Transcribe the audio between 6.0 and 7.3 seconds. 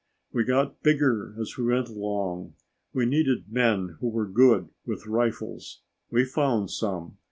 We found some.